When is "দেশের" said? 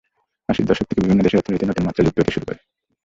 1.23-1.39